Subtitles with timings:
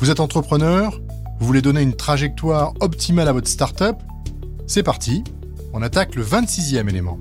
[0.00, 0.98] Vous êtes entrepreneur,
[1.40, 3.96] vous voulez donner une trajectoire optimale à votre startup
[4.66, 5.22] C'est parti,
[5.74, 7.20] on attaque le 26e élément.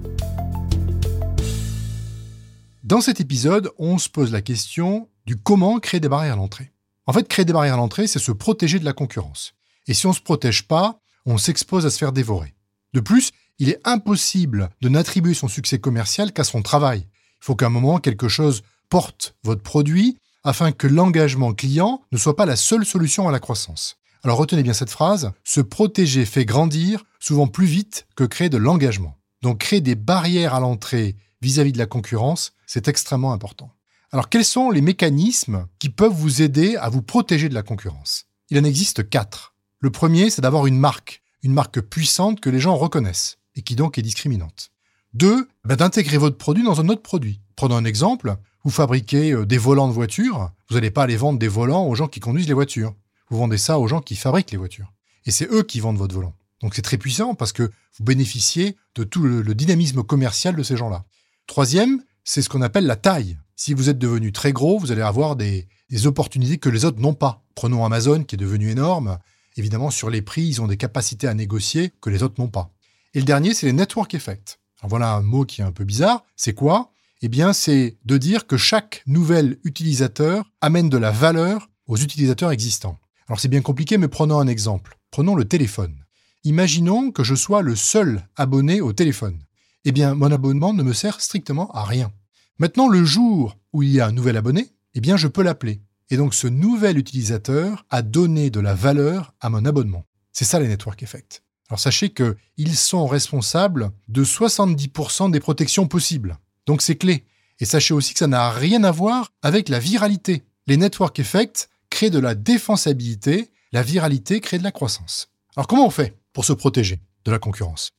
[2.85, 6.71] Dans cet épisode, on se pose la question du comment créer des barrières à l'entrée.
[7.05, 9.55] En fait, créer des barrières à l'entrée, c'est se protéger de la concurrence.
[9.87, 12.55] Et si on ne se protège pas, on s'expose à se faire dévorer.
[12.93, 16.99] De plus, il est impossible de n'attribuer son succès commercial qu'à son travail.
[17.41, 22.17] Il faut qu'à un moment, quelque chose porte votre produit afin que l'engagement client ne
[22.17, 23.97] soit pas la seule solution à la croissance.
[24.23, 28.57] Alors retenez bien cette phrase, se protéger fait grandir souvent plus vite que créer de
[28.57, 29.17] l'engagement.
[29.41, 33.71] Donc créer des barrières à l'entrée vis-à-vis de la concurrence, c'est extrêmement important.
[34.11, 38.25] Alors quels sont les mécanismes qui peuvent vous aider à vous protéger de la concurrence?
[38.49, 39.53] Il en existe quatre.
[39.79, 43.75] Le premier, c'est d'avoir une marque, une marque puissante que les gens reconnaissent et qui
[43.75, 44.71] donc est discriminante.
[45.13, 47.41] Deux, ben, d'intégrer votre produit dans un autre produit.
[47.55, 51.39] Prenons un exemple, vous fabriquez euh, des volants de voitures, vous n'allez pas aller vendre
[51.39, 52.93] des volants aux gens qui conduisent les voitures.
[53.29, 54.91] Vous vendez ça aux gens qui fabriquent les voitures.
[55.25, 56.33] Et c'est eux qui vendent votre volant.
[56.61, 60.75] Donc c'est très puissant parce que vous bénéficiez de tout le, dynamisme commercial de ces
[60.75, 61.05] gens-là.
[61.47, 63.37] Troisième, c'est ce qu'on appelle la taille.
[63.55, 66.99] Si vous êtes devenu très gros, vous allez avoir des, des opportunités que les autres
[66.99, 67.43] n'ont pas.
[67.55, 69.19] Prenons Amazon qui est devenu énorme.
[69.57, 72.71] Évidemment, sur les prix, ils ont des capacités à négocier que les autres n'ont pas.
[73.13, 74.59] Et le dernier, c'est les network effects.
[74.79, 76.23] Alors voilà un mot qui est un peu bizarre.
[76.35, 76.91] C'est quoi?
[77.21, 82.51] Eh bien, c'est de dire que chaque nouvel utilisateur amène de la valeur aux utilisateurs
[82.51, 82.97] existants.
[83.27, 84.97] Alors c'est bien compliqué, mais prenons un exemple.
[85.11, 85.95] Prenons le téléphone.
[86.43, 89.39] Imaginons que je sois le seul abonné au téléphone.
[89.83, 92.11] Eh bien, mon abonnement ne me sert strictement à rien.
[92.57, 95.81] Maintenant, le jour où il y a un nouvel abonné, eh bien, je peux l'appeler.
[96.09, 100.05] Et donc, ce nouvel utilisateur a donné de la valeur à mon abonnement.
[100.31, 101.43] C'est ça les network effects.
[101.69, 106.37] Alors, sachez qu'ils sont responsables de 70% des protections possibles.
[106.69, 107.25] Donc c'est clé.
[107.59, 110.43] Et sachez aussi que ça n'a rien à voir avec la viralité.
[110.67, 115.31] Les network effects créent de la défensabilité, la viralité crée de la croissance.
[115.55, 117.93] Alors comment on fait pour se protéger de la concurrence?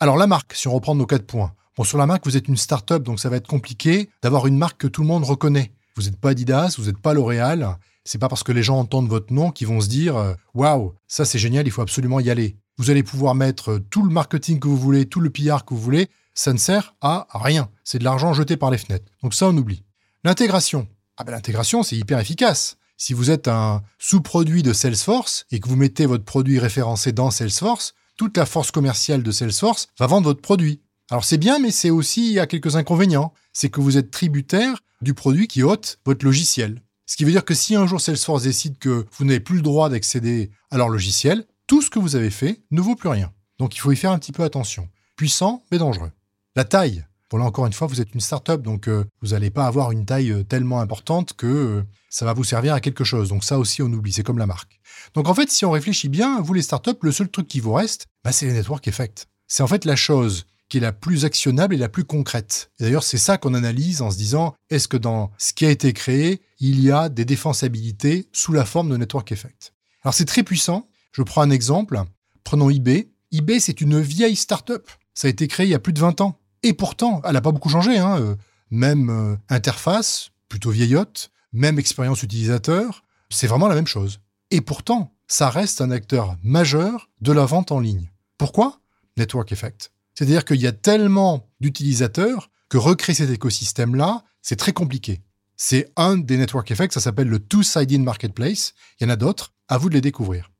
[0.00, 1.54] Alors la marque, si on reprend nos quatre points.
[1.76, 4.58] Bon, sur la marque, vous êtes une start-up, donc ça va être compliqué d'avoir une
[4.58, 5.70] marque que tout le monde reconnaît.
[5.94, 7.78] Vous n'êtes pas Adidas, vous n'êtes pas L'Oréal.
[8.02, 10.94] C'est pas parce que les gens entendent votre nom qu'ils vont se dire euh, waouh,
[11.06, 12.56] ça c'est génial, il faut absolument y aller.
[12.78, 15.80] Vous allez pouvoir mettre tout le marketing que vous voulez, tout le PR que vous
[15.80, 17.70] voulez ça ne sert à rien.
[17.82, 19.10] C'est de l'argent jeté par les fenêtres.
[19.22, 19.82] Donc ça, on oublie.
[20.22, 20.86] L'intégration.
[21.16, 22.76] Ah ben l'intégration, c'est hyper efficace.
[22.98, 27.30] Si vous êtes un sous-produit de Salesforce et que vous mettez votre produit référencé dans
[27.30, 30.80] Salesforce, toute la force commerciale de Salesforce va vendre votre produit.
[31.10, 33.32] Alors c'est bien, mais c'est aussi, il quelques inconvénients.
[33.52, 36.82] C'est que vous êtes tributaire du produit qui ôte votre logiciel.
[37.06, 39.62] Ce qui veut dire que si un jour Salesforce décide que vous n'avez plus le
[39.62, 43.32] droit d'accéder à leur logiciel, tout ce que vous avez fait ne vaut plus rien.
[43.58, 44.88] Donc il faut y faire un petit peu attention.
[45.16, 46.12] Puissant, mais dangereux.
[46.54, 47.04] La taille.
[47.30, 49.90] Bon là encore une fois, vous êtes une start-up, donc euh, vous n'allez pas avoir
[49.90, 53.28] une taille euh, tellement importante que euh, ça va vous servir à quelque chose.
[53.30, 54.80] Donc ça aussi, on oublie, c'est comme la marque.
[55.14, 57.72] Donc en fait, si on réfléchit bien, vous les start-up, le seul truc qui vous
[57.72, 59.26] reste, bah, c'est les network effects.
[59.48, 62.70] C'est en fait la chose qui est la plus actionnable et la plus concrète.
[62.78, 65.70] Et d'ailleurs, c'est ça qu'on analyse en se disant, est-ce que dans ce qui a
[65.70, 69.72] été créé, il y a des défensabilités sous la forme de network effects?
[70.02, 70.88] Alors c'est très puissant.
[71.16, 71.98] Je prends un exemple.
[72.44, 73.08] Prenons eBay.
[73.32, 74.86] eBay, c'est une vieille start-up.
[75.14, 76.38] Ça a été créé il y a plus de 20 ans.
[76.62, 77.96] Et pourtant, elle n'a pas beaucoup changé.
[77.96, 78.20] Hein.
[78.20, 78.36] Euh,
[78.70, 84.20] même euh, interface, plutôt vieillotte, même expérience utilisateur, c'est vraiment la même chose.
[84.50, 88.10] Et pourtant, ça reste un acteur majeur de la vente en ligne.
[88.36, 88.80] Pourquoi?
[89.16, 89.92] Network Effect.
[90.14, 95.22] C'est-à-dire qu'il y a tellement d'utilisateurs que recréer cet écosystème-là, c'est très compliqué.
[95.56, 98.74] C'est un des network effects, ça s'appelle le two-sided marketplace.
[99.00, 100.50] Il y en a d'autres, à vous de les découvrir.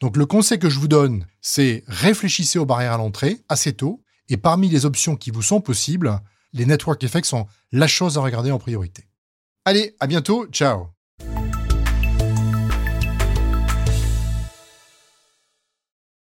[0.00, 4.02] Donc le conseil que je vous donne, c'est réfléchissez aux barrières à l'entrée assez tôt.
[4.28, 6.20] Et parmi les options qui vous sont possibles,
[6.52, 9.04] les network effects sont la chose à regarder en priorité.
[9.64, 10.95] Allez, à bientôt, ciao